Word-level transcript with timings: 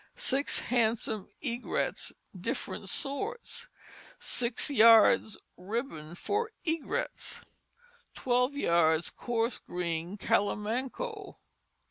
6 0.15 0.61
Handsome 0.61 1.29
Egrettes 1.43 2.11
Different 2.35 2.89
Sorts. 2.89 3.67
6 4.17 4.71
Yards 4.71 5.37
Ribbon 5.57 6.15
for 6.15 6.49
Egrettes. 6.65 7.43
12 8.15 8.55
Yards 8.55 9.11
Coarse 9.11 9.59
Green 9.59 10.17
Callimanco." 10.17 11.33